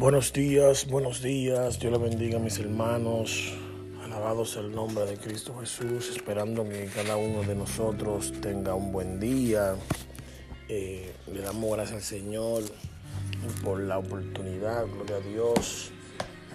[0.00, 1.78] Buenos días, buenos días.
[1.78, 3.52] Dios le bendiga a mis hermanos.
[4.02, 8.92] Alabado sea el nombre de Cristo Jesús, esperando que cada uno de nosotros tenga un
[8.92, 9.74] buen día.
[10.68, 12.62] Eh, le damos gracias al Señor
[13.62, 15.90] por la oportunidad, gloria a Dios,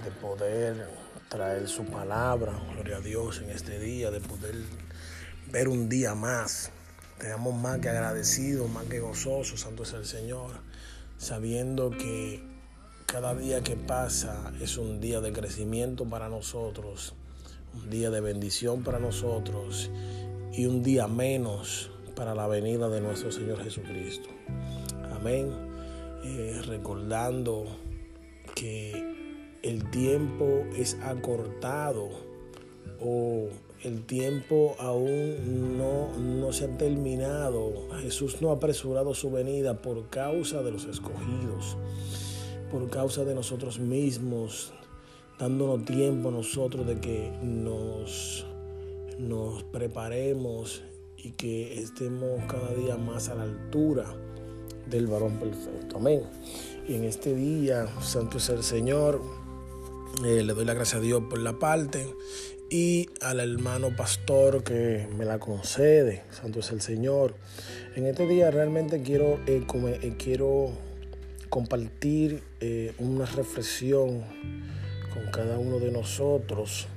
[0.04, 0.90] de poder
[1.30, 4.56] traer su palabra, gloria a Dios, en este día, de poder
[5.52, 6.72] ver un día más.
[7.20, 10.50] Tenemos más que agradecidos, más que gozosos, santo es el Señor,
[11.20, 12.55] sabiendo que
[13.16, 17.14] cada día que pasa es un día de crecimiento para nosotros,
[17.74, 19.90] un día de bendición para nosotros
[20.52, 24.28] y un día menos para la venida de nuestro Señor Jesucristo.
[25.16, 25.50] Amén.
[26.26, 27.64] Eh, recordando
[28.54, 28.92] que
[29.64, 32.10] el tiempo es acortado
[33.00, 33.48] o
[33.82, 37.88] el tiempo aún no, no se ha terminado.
[38.02, 41.78] Jesús no ha apresurado su venida por causa de los escogidos
[42.76, 44.74] por causa de nosotros mismos,
[45.40, 48.46] dándonos tiempo a nosotros de que nos,
[49.18, 50.84] nos preparemos
[51.16, 54.14] y que estemos cada día más a la altura
[54.90, 55.96] del varón perfecto.
[55.96, 56.24] Amén.
[56.86, 59.22] Y en este día, santo es el Señor,
[60.26, 62.14] eh, le doy la gracia a Dios por la parte
[62.70, 66.24] y al hermano pastor que me la concede.
[66.30, 67.36] Santo es el Señor.
[67.96, 70.74] En este día realmente quiero, eh, eh, quiero
[71.50, 74.24] compartir eh, una reflexión
[75.14, 76.88] con cada uno de nosotros.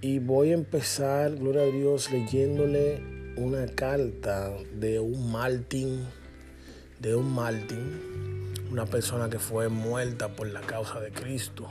[0.00, 3.02] Y voy a empezar, gloria a Dios, leyéndole
[3.36, 6.06] una carta de un Martín,
[7.00, 11.68] de un Martín, una persona que fue muerta por la causa de Cristo.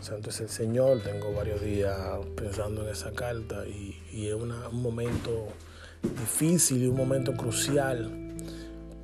[0.00, 1.96] Santo es el Señor, tengo varios días
[2.36, 5.48] pensando en esa carta y, es un momento
[6.02, 8.34] difícil y un momento crucial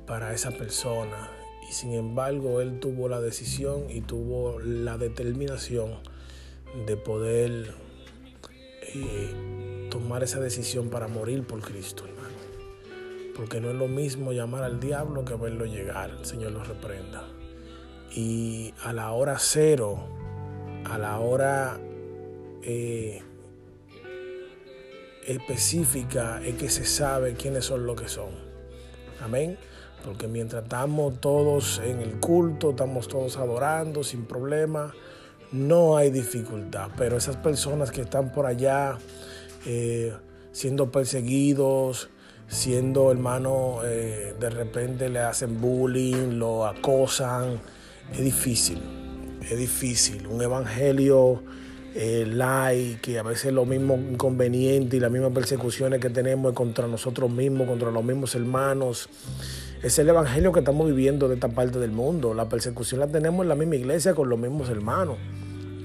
[0.05, 1.38] para esa persona
[1.69, 5.91] y sin embargo él tuvo la decisión y tuvo la determinación
[6.87, 7.75] de poder
[8.81, 12.29] eh, tomar esa decisión para morir por Cristo, hermano.
[13.35, 17.27] Porque no es lo mismo llamar al diablo que verlo llegar, el Señor lo reprenda.
[18.15, 19.99] Y a la hora cero,
[20.85, 21.79] a la hora
[22.63, 23.21] eh,
[25.27, 28.31] específica es que se sabe quiénes son lo que son.
[29.21, 29.59] Amén.
[30.05, 34.93] Porque mientras estamos todos en el culto, estamos todos adorando sin problema,
[35.51, 36.89] no hay dificultad.
[36.97, 38.97] Pero esas personas que están por allá
[39.65, 40.13] eh,
[40.51, 42.09] siendo perseguidos,
[42.47, 47.59] siendo hermano, eh, de repente le hacen bullying, lo acosan,
[48.11, 48.81] es difícil,
[49.41, 50.27] es difícil.
[50.27, 51.43] Un evangelio
[51.95, 56.87] eh, light, que a veces lo mismo inconveniente y las mismas persecuciones que tenemos contra
[56.87, 59.09] nosotros mismos, contra los mismos hermanos.
[59.81, 62.33] Es el evangelio que estamos viviendo de esta parte del mundo.
[62.33, 65.17] La persecución la tenemos en la misma iglesia con los mismos hermanos.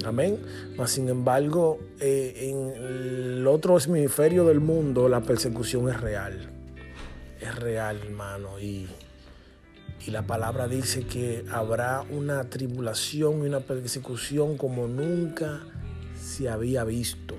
[0.05, 0.41] Amén.
[0.77, 6.51] Mas sin embargo, eh, en el otro hemisferio del mundo la persecución es real.
[7.41, 8.59] Es real, hermano.
[8.59, 8.89] Y,
[10.05, 15.61] y la palabra dice que habrá una tribulación y una persecución como nunca
[16.21, 17.37] se había visto.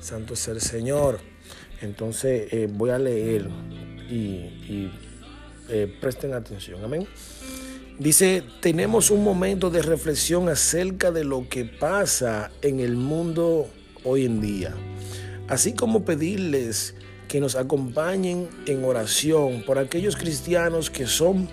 [0.00, 1.18] Santo es el Señor.
[1.82, 3.50] Entonces eh, voy a leer
[4.08, 4.90] y
[5.68, 7.06] eh, presten atención, amén.
[7.98, 13.68] Dice, tenemos un momento de reflexión acerca de lo que pasa en el mundo
[14.02, 14.74] hoy en día,
[15.48, 16.96] así como pedirles
[17.28, 21.48] que nos acompañen en oración por aquellos cristianos que son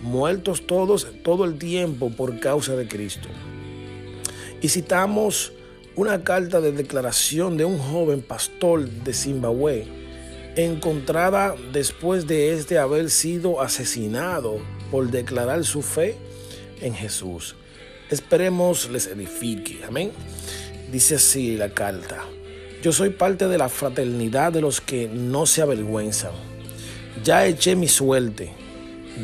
[0.00, 3.28] muertos todos todo el tiempo por causa de Cristo.
[4.60, 5.52] Y citamos
[5.96, 10.01] una carta de declaración de un joven pastor de Zimbabue
[10.56, 14.58] encontrada después de este haber sido asesinado
[14.90, 16.16] por declarar su fe
[16.80, 17.56] en Jesús.
[18.10, 19.80] Esperemos les edifique.
[19.86, 20.12] Amén.
[20.90, 22.24] Dice así la carta.
[22.82, 26.32] Yo soy parte de la fraternidad de los que no se avergüenzan.
[27.24, 28.52] Ya eché mi suerte.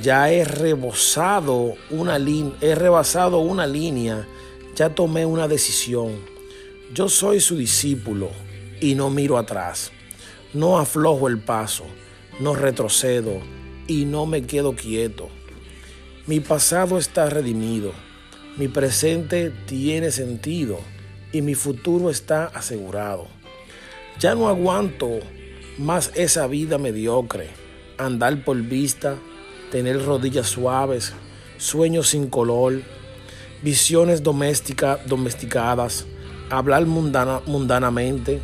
[0.02, 2.18] Ya he rebosado una
[2.60, 4.26] he rebasado una línea.
[4.76, 6.12] Ya tomé una decisión.
[6.94, 8.30] Yo soy su discípulo
[8.80, 9.92] y no miro atrás.
[10.58, 11.84] No aflojo el paso,
[12.40, 13.38] no retrocedo
[13.86, 15.28] y no me quedo quieto.
[16.26, 17.92] Mi pasado está redimido,
[18.56, 20.80] mi presente tiene sentido
[21.30, 23.28] y mi futuro está asegurado.
[24.18, 25.20] Ya no aguanto
[25.78, 27.50] más esa vida mediocre,
[27.96, 29.14] andar por vista,
[29.70, 31.12] tener rodillas suaves,
[31.58, 32.82] sueños sin color,
[33.62, 36.04] visiones domesticadas,
[36.50, 38.40] hablar mundanamente,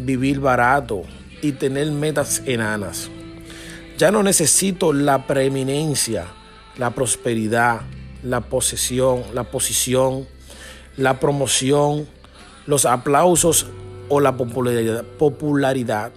[0.00, 1.04] vivir barato,
[1.42, 3.10] y tener metas enanas.
[3.98, 6.26] Ya no necesito la preeminencia,
[6.78, 7.82] la prosperidad,
[8.22, 10.26] la posesión, la posición,
[10.96, 12.06] la promoción,
[12.66, 13.66] los aplausos
[14.08, 16.12] o la popularidad, popularidad.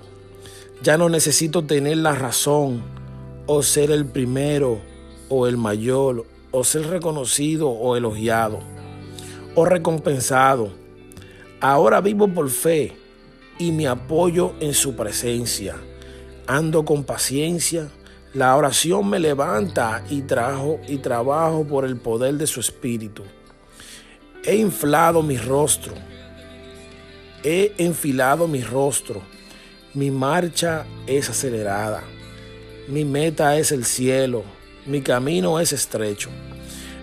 [0.81, 2.83] Ya no necesito tener la razón
[3.47, 4.79] o ser el primero
[5.29, 8.59] o el mayor o ser reconocido o elogiado
[9.55, 10.69] o recompensado.
[11.61, 13.04] Ahora vivo por fe
[13.57, 15.75] y me apoyo en su presencia.
[16.47, 17.89] Ando con paciencia.
[18.33, 23.23] La oración me levanta y trajo y trabajo por el poder de su espíritu.
[24.43, 25.93] He inflado mi rostro.
[27.43, 29.21] He enfilado mi rostro.
[29.93, 32.03] Mi marcha es acelerada.
[32.87, 34.43] Mi meta es el cielo.
[34.85, 36.29] Mi camino es estrecho.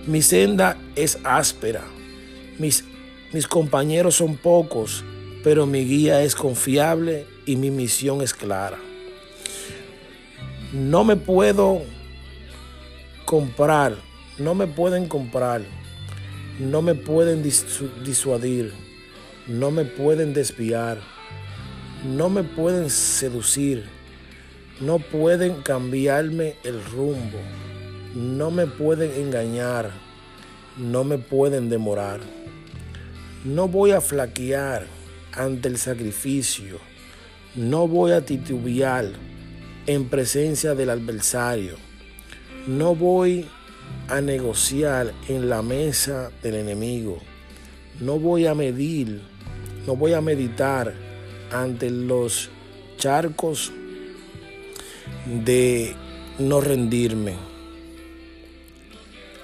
[0.07, 1.83] Mi senda es áspera.
[2.59, 2.85] Mis,
[3.33, 5.05] mis compañeros son pocos,
[5.43, 8.79] pero mi guía es confiable y mi misión es clara.
[10.73, 11.83] No me puedo
[13.25, 13.97] comprar,
[14.39, 15.63] no me pueden comprar,
[16.59, 18.73] no me pueden disuadir,
[19.49, 20.99] no me pueden desviar,
[22.05, 23.85] no me pueden seducir,
[24.81, 27.39] no pueden cambiarme el rumbo,
[28.15, 29.91] no me pueden engañar,
[30.79, 32.21] no me pueden demorar.
[33.45, 34.87] No voy a flaquear
[35.33, 36.79] ante el sacrificio.
[37.55, 39.07] No voy a titubear
[39.87, 41.77] en presencia del adversario.
[42.67, 43.47] No voy
[44.09, 47.19] a negociar en la mesa del enemigo.
[48.01, 49.21] No voy a medir,
[49.87, 50.95] no voy a meditar
[51.53, 52.49] ante los
[52.97, 53.73] charcos
[55.27, 55.95] de
[56.39, 57.52] no rendirme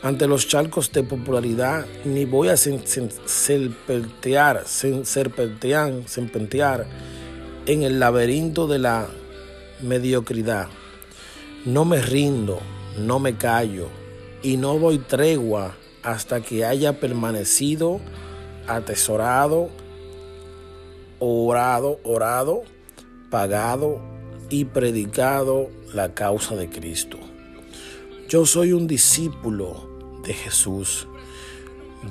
[0.02, 6.86] ante los charcos de popularidad, ni voy a serpentear, serpentear
[7.66, 9.08] en el laberinto de la
[9.82, 10.68] mediocridad.
[11.64, 12.60] No me rindo,
[12.98, 13.88] no me callo
[14.42, 18.00] y no doy tregua hasta que haya permanecido
[18.68, 19.68] atesorado,
[21.18, 22.62] orado, orado,
[23.30, 24.00] pagado
[24.48, 27.18] y predicado la causa de Cristo.
[28.28, 29.87] Yo soy un discípulo
[30.28, 31.08] de Jesús.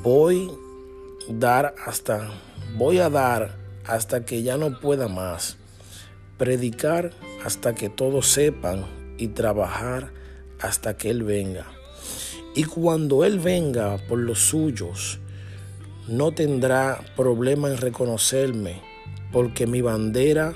[0.02, 0.52] Voy
[1.30, 2.30] dar hasta
[2.76, 3.56] voy a dar
[3.86, 5.58] hasta que ya no pueda más.
[6.38, 7.12] Predicar
[7.46, 8.86] hasta que todos sepan
[9.18, 10.12] y trabajar
[10.60, 11.68] hasta que él venga.
[12.56, 15.20] Y cuando él venga por los suyos,
[16.08, 18.82] no tendrá problema en reconocerme,
[19.32, 20.54] porque mi bandera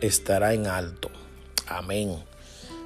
[0.00, 1.10] estará en alto.
[1.66, 2.18] Amén.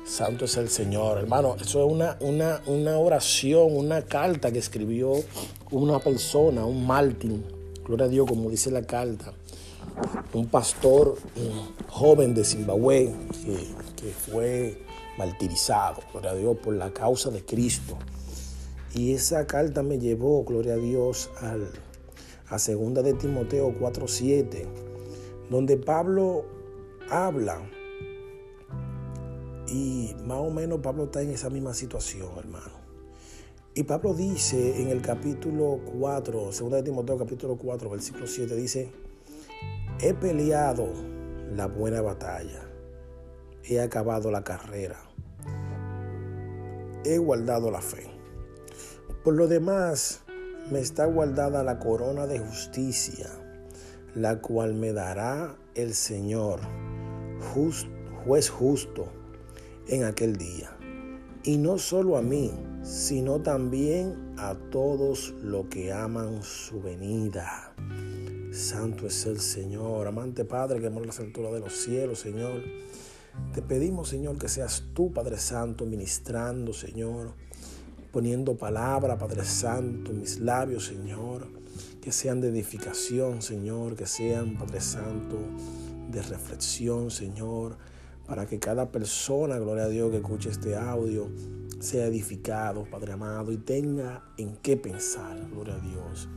[0.09, 1.19] Santo es el Señor.
[1.19, 5.13] Hermano, eso es una, una, una oración, una carta que escribió
[5.71, 7.45] una persona, un Martín,
[7.85, 9.35] gloria a Dios, como dice la carta,
[10.33, 11.19] un pastor
[11.89, 13.15] joven de Zimbabue
[13.45, 14.83] que, que, fue
[15.19, 17.99] martirizado, gloria a Dios, por la causa de Cristo.
[18.95, 21.69] Y esa carta me llevó, gloria a Dios, al,
[22.49, 24.65] a segunda de Timoteo 4.7,
[25.51, 26.47] donde Pablo
[27.11, 27.61] habla
[29.79, 32.89] y más o menos Pablo está en esa misma situación, hermano.
[33.75, 38.91] Y Pablo dice en el capítulo 4, 2 de Timoteo capítulo 4, versículo 7, dice,
[40.01, 40.89] he peleado
[41.55, 42.69] la buena batalla,
[43.63, 44.99] he acabado la carrera,
[47.05, 48.05] he guardado la fe.
[49.23, 50.23] Por lo demás,
[50.73, 53.31] me está guardada la corona de justicia,
[54.17, 56.59] la cual me dará el Señor,
[58.25, 59.18] juez justo
[59.88, 60.76] en aquel día.
[61.42, 62.52] Y no solo a mí,
[62.83, 67.75] sino también a todos los que aman su venida.
[68.52, 72.62] Santo es el Señor, amante Padre que mora en las alturas de los cielos, Señor.
[73.54, 77.35] Te pedimos, Señor, que seas tú, Padre Santo, ministrando, Señor,
[78.11, 81.47] poniendo palabra, Padre Santo, en mis labios, Señor,
[82.02, 85.38] que sean de edificación, Señor, que sean, Padre Santo,
[86.11, 87.76] de reflexión, Señor
[88.28, 91.30] para que cada persona, gloria a Dios, que escuche este audio,
[91.80, 96.28] sea edificado, Padre amado, y tenga en qué pensar, gloria a Dios,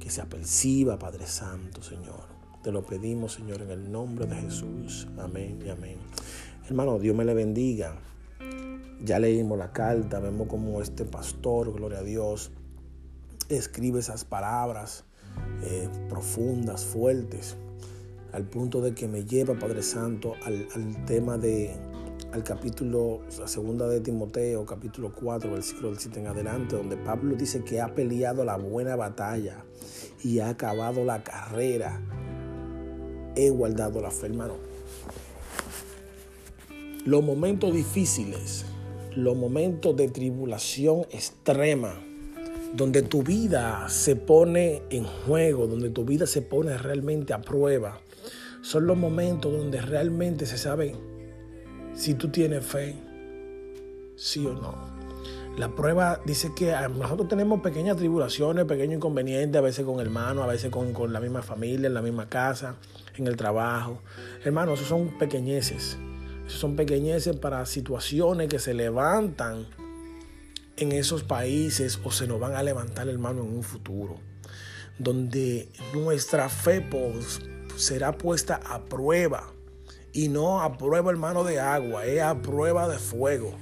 [0.00, 2.24] que se aperciba, Padre Santo, Señor.
[2.64, 5.06] Te lo pedimos, Señor, en el nombre de Jesús.
[5.16, 5.98] Amén y amén.
[6.66, 7.96] Hermano, Dios me le bendiga.
[9.04, 12.50] Ya leímos la carta, vemos como este pastor, gloria a Dios,
[13.48, 15.04] escribe esas palabras
[15.62, 17.56] eh, profundas, fuertes,
[18.32, 21.76] al punto de que me lleva, Padre Santo, al, tema de,
[22.32, 27.36] al capítulo, la segunda de Timoteo, capítulo 4, versículo del 7 en adelante, donde Pablo
[27.36, 29.64] dice que ha peleado la buena batalla
[30.24, 32.00] y ha acabado la carrera.
[33.36, 34.54] He guardado la fe, hermano.
[37.04, 38.64] Los momentos difíciles,
[39.14, 42.00] los momentos de tribulación extrema,
[42.74, 48.00] donde tu vida se pone en juego, donde tu vida se pone realmente a prueba,
[48.62, 50.96] son los momentos donde realmente se sabe
[51.94, 52.96] si tú tienes fe,
[54.16, 54.92] sí o no.
[55.58, 60.46] La prueba dice que nosotros tenemos pequeñas tribulaciones, pequeños inconvenientes, a veces con hermanos, a
[60.46, 62.76] veces con, con la misma familia, en la misma casa,
[63.16, 64.00] en el trabajo.
[64.44, 65.98] Hermanos, esos son pequeñeces.
[66.46, 69.66] Esos son pequeñeces para situaciones que se levantan
[70.78, 74.16] en esos países o se nos van a levantar, hermano, en un futuro.
[74.98, 76.80] Donde nuestra fe
[77.82, 79.52] será puesta a prueba.
[80.12, 83.54] Y no a prueba, hermano, de agua, es a prueba de fuego.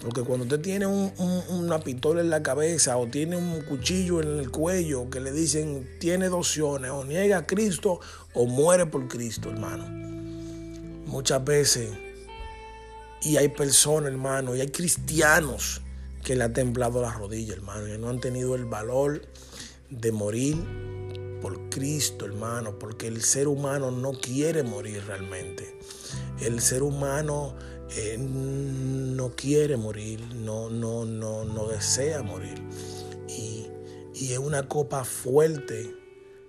[0.00, 4.50] Porque cuando usted tiene una pistola en la cabeza o tiene un cuchillo en el
[4.50, 7.98] cuello que le dicen tiene dos opciones, o niega a Cristo
[8.32, 9.86] o muere por Cristo, hermano.
[11.06, 11.90] Muchas veces,
[13.22, 15.82] y hay personas, hermano, y hay cristianos
[16.22, 19.22] que le han temblado la rodilla, hermano, y no han tenido el valor
[19.90, 20.97] de morir
[21.40, 25.78] por Cristo, hermano, porque el ser humano no quiere morir realmente.
[26.40, 27.54] El ser humano
[27.96, 32.62] eh, no quiere morir, no, no, no, no desea morir.
[33.28, 33.66] Y,
[34.32, 35.94] es una copa fuerte,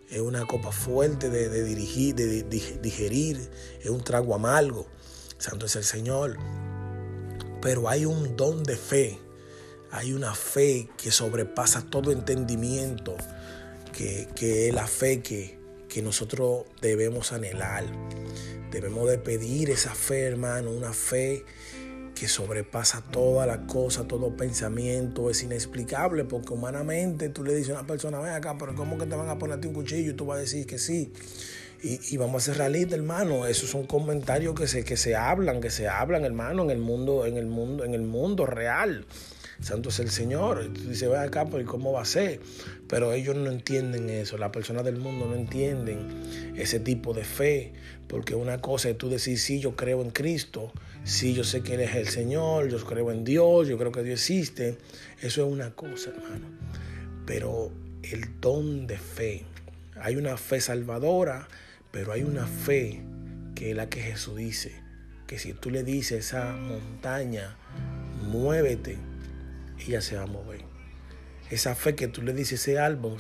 [0.10, 2.44] es una copa fuerte de, dirigir, de,
[2.82, 4.88] digerir, es un trago amargo.
[5.38, 6.38] Santo es el Señor.
[7.62, 9.20] Pero hay un don de fe,
[9.92, 13.16] hay una fe que sobrepasa todo entendimiento,
[13.92, 17.86] que, que la fe que, que nosotros debemos anhelar.
[18.72, 21.44] Debemos de pedir esa fe, hermano, una fe
[22.20, 27.80] que sobrepasa toda la cosa, todo pensamiento, es inexplicable, porque humanamente tú le dices a
[27.80, 30.12] una persona, ven acá, pero ¿cómo que te van a ponerte un cuchillo?
[30.12, 31.14] Y tú vas a decir que sí.
[31.82, 33.48] Y, vamos a ser realistas, hermano.
[33.48, 37.26] Esos son comentarios que se, que se hablan, que se hablan, hermano, en el mundo,
[37.26, 39.06] en el mundo, en el mundo real.
[39.62, 40.72] Santo es el Señor.
[40.74, 42.40] Tú dices, ve acá, pero ¿cómo va a ser?
[42.88, 47.74] Pero ellos no entienden eso, las personas del mundo no entienden ese tipo de fe,
[48.08, 50.72] porque una cosa es tú decir, sí, yo creo en Cristo,
[51.04, 54.04] sí, yo sé que Él es el Señor, yo creo en Dios, yo creo que
[54.04, 54.78] Dios existe,
[55.22, 56.48] eso es una cosa, hermano.
[57.26, 59.46] Pero el don de fe,
[60.02, 61.48] hay una fe salvadora,
[61.92, 63.02] pero hay una fe
[63.56, 64.72] que es la que Jesús dice,
[65.28, 67.56] que si tú le dices a esa montaña,
[68.24, 68.98] muévete,
[69.88, 70.62] ella se va a mover.
[71.50, 73.18] Esa fe que tú le dices, ese árbol,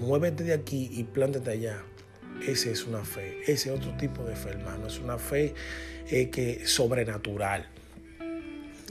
[0.00, 1.82] muévete de aquí y plántate allá.
[2.46, 4.86] Esa es una fe, ese otro tipo de fe, hermano.
[4.86, 5.54] Es una fe
[6.08, 7.68] eh, que sobrenatural.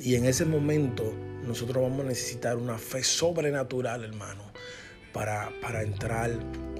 [0.02, 1.14] Y en ese momento
[1.48, 4.52] nosotros vamos a necesitar una fe sobrenatural, hermano,
[5.14, 6.32] para, para entrar,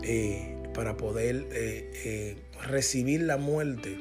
[0.04, 3.98] eh, para poder eh, recibir la muerte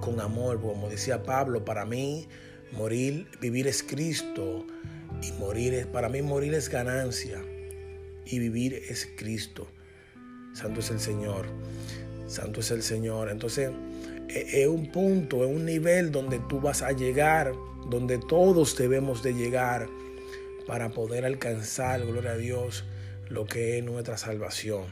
[0.00, 0.60] con amor.
[0.60, 2.26] Como decía Pablo, para mí
[2.72, 4.66] Morir, vivir es Cristo
[5.22, 7.42] y morir es, para mí morir es ganancia
[8.26, 9.66] y vivir es Cristo.
[10.54, 11.46] Santo es el Señor.
[12.26, 13.30] Santo es el Señor.
[13.30, 13.70] Entonces,
[14.28, 17.52] e, es un punto, es un nivel donde tú vas a llegar,
[17.88, 19.88] donde todos debemos de llegar
[20.66, 22.84] para poder alcanzar, gloria a Dios,
[23.28, 24.84] lo que es nuestra salvación.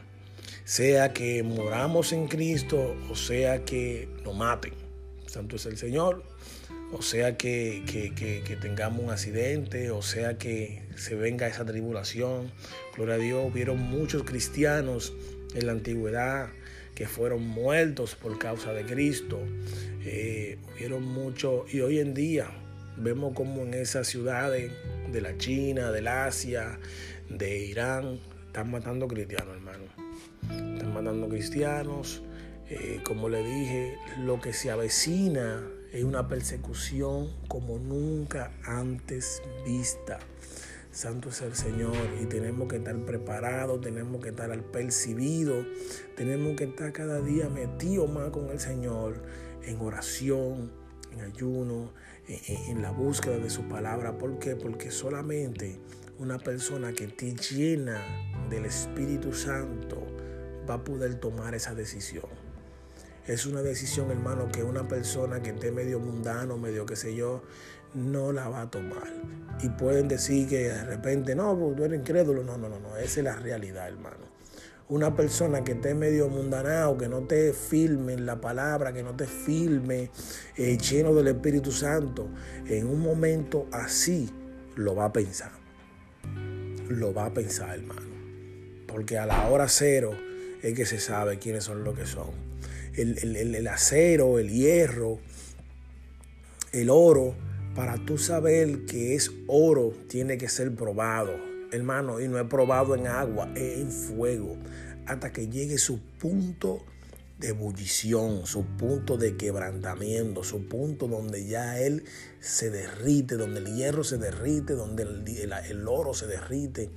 [0.65, 4.73] Sea que moramos en Cristo o sea que nos maten.
[5.25, 6.23] Santo es el Señor
[6.93, 7.83] o sea que,
[8.61, 12.51] tengamos un accidente, o sea que se venga esa tribulación.
[12.95, 15.13] Gloria a Dios, hubieron muchos cristianos
[15.55, 16.49] en la antigüedad
[16.95, 19.39] que fueron muertos por causa de Cristo.
[20.05, 22.51] Eh, hubieron muchos, y hoy en día
[22.97, 24.71] vemos como en esas ciudades
[25.11, 26.79] de la China, del Asia,
[27.29, 29.85] de Irán, están matando cristianos, hermano.
[30.75, 32.21] Están matando cristianos.
[32.69, 40.19] Eh, como le dije, lo que se avecina es una persecución como nunca antes vista.
[40.91, 45.65] Santo es el Señor y tenemos que estar preparados, tenemos que estar al percibido,
[46.15, 49.23] tenemos que estar cada día metidos más con el Señor
[49.63, 50.71] en oración,
[51.11, 51.93] en ayuno,
[52.27, 54.17] en, la búsqueda de su palabra.
[54.17, 54.55] ¿Por qué?
[54.55, 55.79] Porque solamente
[56.17, 58.01] una persona que esté llena
[58.49, 60.05] del Espíritu Santo
[60.67, 62.42] va a poder tomar esa decisión.
[63.27, 67.41] Es una decisión, hermano, que una persona que esté medio mundano, medio qué sé yo,
[67.93, 69.07] no la va a tomar.
[69.61, 72.43] Y pueden decir que de repente, no, pues, tú eres incrédulo.
[72.43, 72.97] No, no, no, no.
[72.97, 74.33] Esa es la realidad, hermano.
[74.89, 79.15] Una persona que esté medio mundanao, que no te filme en la palabra, que no
[79.15, 80.11] te filme
[80.57, 82.27] eh, lleno del Espíritu Santo,
[82.67, 84.29] en un momento así
[84.75, 85.51] lo va a pensar.
[86.89, 88.01] Lo va a pensar, hermano.
[88.85, 90.11] Porque a la hora cero
[90.61, 92.52] es que se sabe quiénes son los que son
[92.95, 95.19] el, acero, el hierro,
[96.71, 97.35] el oro,
[97.75, 101.33] para tú saber que es oro, tiene que ser probado,
[101.71, 104.57] hermano, y no es probado en agua, es en fuego,
[105.05, 106.83] hasta que llegue su punto
[107.39, 112.05] de ebullición, su punto de quebrantamiento, su punto donde ya él
[112.39, 116.89] se derrite, donde el hierro se derrite, donde el, oro se derrite.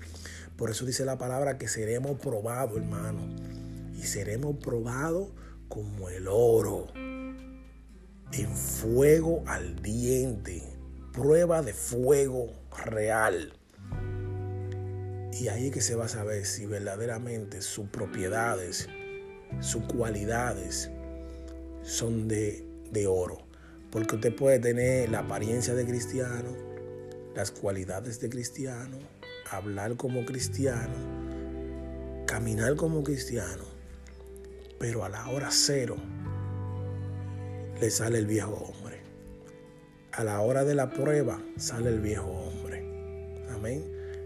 [0.56, 3.26] Por eso dice la palabra que seremos probados, hermano.
[3.98, 5.28] Y seremos probados
[5.68, 10.62] como el oro, en fuego ardiente,
[11.12, 12.52] prueba de fuego
[12.84, 13.52] real.
[15.32, 18.88] Y ahí es que se va a saber si verdaderamente sus propiedades,
[19.60, 20.90] sus cualidades
[21.82, 23.38] son de, de oro.
[23.90, 26.50] Porque usted puede tener la apariencia de cristiano,
[27.34, 28.98] las cualidades de cristiano,
[29.50, 30.94] hablar como cristiano,
[32.26, 33.75] caminar como cristiano,
[34.78, 35.96] pero a la hora cero
[37.80, 39.00] le sale el viejo hombre.
[40.12, 42.78] A la hora de la prueba sale el viejo hombre.
[43.54, 43.84] Amén.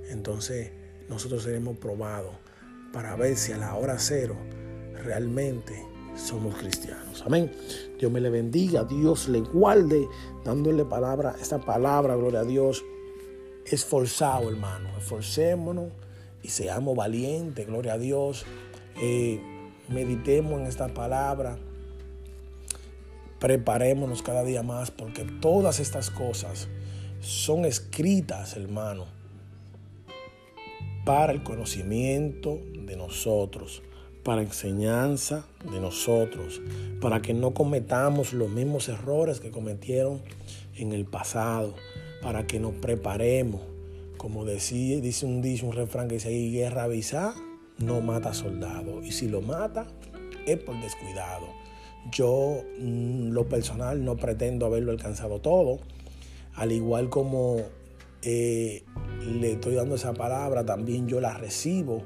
[0.09, 0.71] Entonces
[1.09, 2.35] nosotros seremos probados
[2.93, 4.37] para ver si a la hora cero
[5.05, 7.23] realmente somos cristianos.
[7.27, 7.51] Amén.
[7.99, 10.09] Dios me le bendiga, Dios le guarde,
[10.45, 12.85] dándole palabra, esta palabra, gloria a Dios.
[13.65, 14.89] Esforzado, hermano.
[14.99, 15.93] Esforcémonos
[16.43, 18.45] y seamos valientes, gloria a Dios.
[19.01, 19.41] Eh,
[19.91, 21.59] meditemos en esta palabra.
[23.39, 26.69] Preparémonos cada día más porque todas estas cosas
[27.21, 29.07] son escritas, hermano,
[31.05, 33.83] para el conocimiento de nosotros
[34.23, 36.61] para enseñanza de nosotros,
[37.01, 40.21] para que no cometamos los mismos errores que cometieron
[40.77, 41.75] en el pasado,
[42.23, 43.63] para que nos preparemos.
[44.19, 47.35] Como decía, dice un dicho, un refrán que dice ahí, guerra avisada
[47.81, 49.03] no mata soldado.
[49.03, 49.87] Y si lo mata,
[50.47, 51.47] es por descuidado.
[52.11, 55.79] Yo, mm, lo personal, no pretendo haberlo alcanzado todo.
[56.55, 57.57] Al igual como
[58.23, 58.85] eh,
[59.25, 62.03] le estoy dando esa palabra, también yo la recibo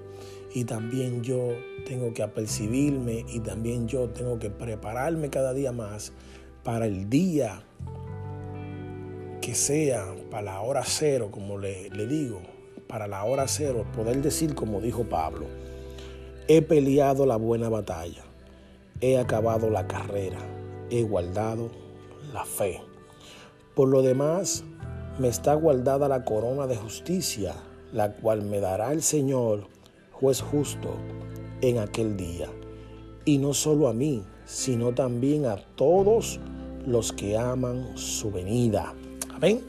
[0.54, 1.52] y también yo
[1.86, 6.12] tengo que apercibirme y también yo tengo que prepararme cada día más
[6.62, 7.64] para el día
[9.40, 12.40] que sea, para la hora cero, como le, le digo,
[12.86, 15.46] para la hora cero, poder decir como dijo Pablo,
[16.46, 18.22] he peleado la buena batalla,
[19.00, 20.38] he acabado la carrera,
[20.90, 21.70] he guardado
[22.32, 22.82] la fe.
[23.74, 24.64] Por lo demás,
[25.18, 27.54] me está guardada la corona de justicia,
[27.92, 29.68] la cual me dará el Señor
[30.12, 30.96] juez justo
[31.60, 32.48] en aquel día.
[33.24, 36.40] Y no solo a mí, sino también a todos
[36.86, 38.94] los que aman su venida.
[39.32, 39.62] Amén.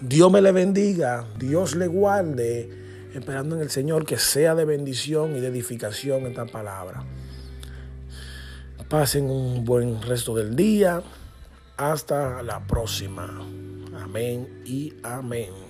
[0.00, 2.83] Dios me le bendiga, Dios le guarde,
[3.14, 7.04] esperando en el Señor que sea de bendición y de edificación esta palabra.
[8.88, 11.02] Pasen un buen resto del día.
[11.76, 13.26] Hasta la próxima.
[14.00, 15.63] Amén y amén.